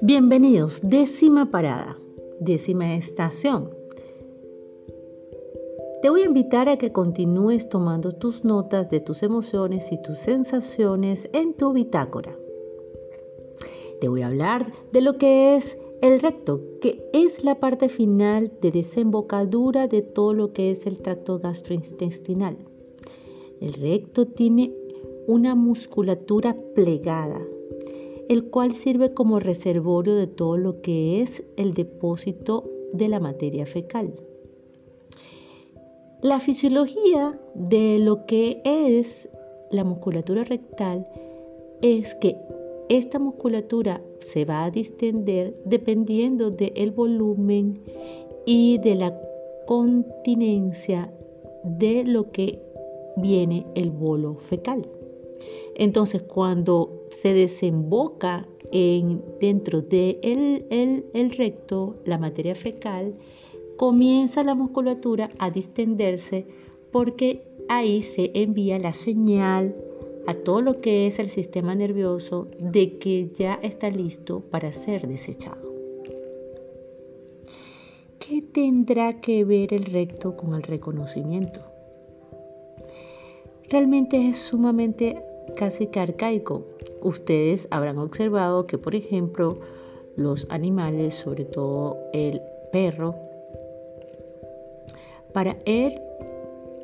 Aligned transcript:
Bienvenidos, 0.00 0.80
décima 0.82 1.50
parada, 1.50 1.98
décima 2.40 2.94
estación. 2.94 3.70
Te 6.02 6.10
voy 6.10 6.22
a 6.22 6.26
invitar 6.26 6.68
a 6.68 6.76
que 6.76 6.92
continúes 6.92 7.68
tomando 7.68 8.10
tus 8.10 8.44
notas 8.44 8.90
de 8.90 9.00
tus 9.00 9.22
emociones 9.22 9.92
y 9.92 10.02
tus 10.02 10.18
sensaciones 10.18 11.30
en 11.32 11.54
tu 11.54 11.72
bitácora. 11.72 12.36
Te 14.00 14.08
voy 14.08 14.22
a 14.22 14.26
hablar 14.26 14.72
de 14.92 15.00
lo 15.00 15.16
que 15.16 15.56
es 15.56 15.78
el 16.02 16.20
recto, 16.20 16.60
que 16.82 17.08
es 17.12 17.44
la 17.44 17.60
parte 17.60 17.88
final 17.88 18.52
de 18.60 18.72
desembocadura 18.72 19.88
de 19.88 20.02
todo 20.02 20.34
lo 20.34 20.52
que 20.52 20.70
es 20.70 20.84
el 20.86 20.98
tracto 20.98 21.38
gastrointestinal. 21.38 22.58
El 23.64 23.72
recto 23.72 24.26
tiene 24.26 24.74
una 25.26 25.54
musculatura 25.54 26.54
plegada, 26.74 27.40
el 28.28 28.50
cual 28.50 28.74
sirve 28.74 29.14
como 29.14 29.40
reservorio 29.40 30.16
de 30.16 30.26
todo 30.26 30.58
lo 30.58 30.82
que 30.82 31.22
es 31.22 31.42
el 31.56 31.72
depósito 31.72 32.70
de 32.92 33.08
la 33.08 33.20
materia 33.20 33.64
fecal. 33.64 34.12
La 36.20 36.40
fisiología 36.40 37.40
de 37.54 37.98
lo 38.00 38.26
que 38.26 38.60
es 38.66 39.30
la 39.70 39.82
musculatura 39.82 40.44
rectal 40.44 41.08
es 41.80 42.14
que 42.16 42.36
esta 42.90 43.18
musculatura 43.18 44.02
se 44.18 44.44
va 44.44 44.64
a 44.64 44.70
distender 44.70 45.58
dependiendo 45.64 46.50
del 46.50 46.90
volumen 46.90 47.80
y 48.44 48.76
de 48.76 48.94
la 48.94 49.18
continencia 49.64 51.10
de 51.62 52.04
lo 52.04 52.30
que 52.30 52.73
viene 53.16 53.66
el 53.74 53.90
bolo 53.90 54.36
fecal. 54.36 54.88
Entonces, 55.74 56.22
cuando 56.22 57.06
se 57.10 57.34
desemboca 57.34 58.46
en, 58.70 59.22
dentro 59.40 59.80
del 59.80 60.20
de 60.20 61.04
el 61.12 61.30
recto, 61.32 61.96
la 62.04 62.18
materia 62.18 62.54
fecal, 62.54 63.14
comienza 63.76 64.44
la 64.44 64.54
musculatura 64.54 65.28
a 65.38 65.50
distenderse 65.50 66.46
porque 66.92 67.42
ahí 67.68 68.02
se 68.02 68.30
envía 68.34 68.78
la 68.78 68.92
señal 68.92 69.74
a 70.26 70.34
todo 70.34 70.62
lo 70.62 70.80
que 70.80 71.06
es 71.06 71.18
el 71.18 71.28
sistema 71.28 71.74
nervioso 71.74 72.48
de 72.58 72.98
que 72.98 73.30
ya 73.34 73.54
está 73.62 73.90
listo 73.90 74.40
para 74.40 74.72
ser 74.72 75.06
desechado. 75.06 75.74
¿Qué 78.18 78.40
tendrá 78.40 79.20
que 79.20 79.44
ver 79.44 79.74
el 79.74 79.84
recto 79.84 80.36
con 80.36 80.54
el 80.54 80.62
reconocimiento? 80.62 81.73
Realmente 83.74 84.28
es 84.28 84.38
sumamente 84.38 85.20
casi 85.56 85.88
que 85.88 85.98
arcaico. 85.98 86.64
Ustedes 87.02 87.66
habrán 87.72 87.98
observado 87.98 88.68
que, 88.68 88.78
por 88.78 88.94
ejemplo, 88.94 89.58
los 90.14 90.46
animales, 90.48 91.16
sobre 91.16 91.44
todo 91.44 91.98
el 92.12 92.40
perro, 92.70 93.16
para 95.32 95.56
él 95.64 96.00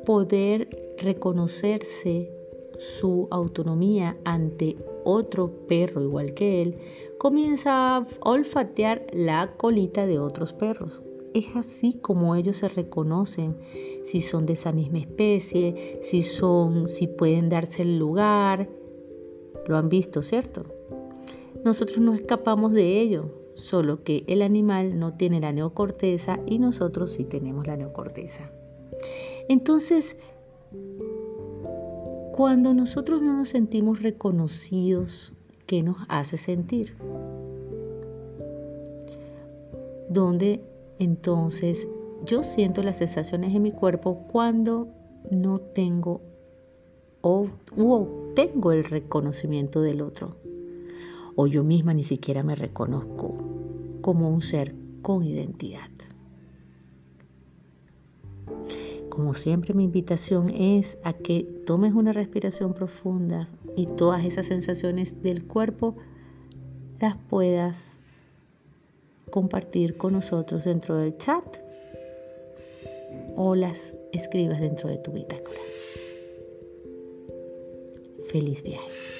poder 0.05 0.67
reconocerse 0.97 2.29
su 2.77 3.29
autonomía 3.31 4.17
ante 4.25 4.75
otro 5.05 5.49
perro 5.69 6.01
igual 6.01 6.33
que 6.33 6.61
él, 6.61 6.75
comienza 7.19 7.95
a 7.95 8.07
olfatear 8.19 9.07
la 9.13 9.53
colita 9.55 10.05
de 10.05 10.19
otros 10.19 10.51
perros. 10.51 11.01
Es 11.33 11.55
así 11.55 11.93
como 11.93 12.35
ellos 12.35 12.57
se 12.57 12.67
reconocen 12.67 13.55
si 14.03 14.19
son 14.19 14.45
de 14.45 14.53
esa 14.53 14.71
misma 14.71 14.99
especie, 14.99 15.99
si 16.01 16.23
son, 16.23 16.87
si 16.87 17.07
pueden 17.07 17.49
darse 17.49 17.83
el 17.83 17.97
lugar. 17.97 18.69
Lo 19.67 19.77
han 19.77 19.87
visto, 19.87 20.21
¿cierto? 20.21 20.65
Nosotros 21.63 21.99
no 21.99 22.13
escapamos 22.13 22.73
de 22.73 22.99
ello, 22.99 23.29
solo 23.53 24.03
que 24.03 24.23
el 24.27 24.41
animal 24.41 24.99
no 24.99 25.13
tiene 25.13 25.39
la 25.39 25.51
neocorteza 25.51 26.39
y 26.45 26.59
nosotros 26.59 27.13
sí 27.13 27.23
tenemos 27.23 27.67
la 27.67 27.77
neocorteza. 27.77 28.51
Entonces, 29.47 30.17
cuando 32.33 32.73
nosotros 32.73 33.21
no 33.21 33.37
nos 33.37 33.49
sentimos 33.49 34.01
reconocidos, 34.01 35.33
¿qué 35.65 35.83
nos 35.83 35.97
hace 36.09 36.37
sentir? 36.37 36.95
Donde 40.09 40.61
entonces 41.01 41.87
yo 42.25 42.43
siento 42.43 42.83
las 42.83 42.97
sensaciones 42.97 43.55
en 43.55 43.63
mi 43.63 43.71
cuerpo 43.71 44.27
cuando 44.31 44.87
no 45.31 45.57
tengo 45.57 46.21
o 47.21 47.47
obtengo 47.75 48.71
el 48.71 48.83
reconocimiento 48.83 49.81
del 49.81 50.01
otro. 50.01 50.35
O 51.35 51.47
yo 51.47 51.63
misma 51.63 51.95
ni 51.95 52.03
siquiera 52.03 52.43
me 52.43 52.55
reconozco 52.55 53.35
como 54.01 54.29
un 54.29 54.43
ser 54.43 54.75
con 55.01 55.23
identidad. 55.23 55.89
Como 59.09 59.33
siempre 59.33 59.73
mi 59.73 59.85
invitación 59.85 60.51
es 60.51 60.99
a 61.03 61.13
que 61.13 61.43
tomes 61.65 61.93
una 61.93 62.13
respiración 62.13 62.75
profunda 62.75 63.49
y 63.75 63.87
todas 63.87 64.23
esas 64.23 64.45
sensaciones 64.45 65.23
del 65.23 65.45
cuerpo 65.45 65.95
las 66.99 67.17
puedas 67.17 67.97
compartir 69.31 69.97
con 69.97 70.13
nosotros 70.13 70.65
dentro 70.65 70.97
del 70.97 71.17
chat 71.17 71.43
o 73.35 73.55
las 73.55 73.95
escribas 74.11 74.59
dentro 74.59 74.89
de 74.89 74.97
tu 74.99 75.11
bitácora. 75.11 75.59
Feliz 78.25 78.61
viaje. 78.61 79.10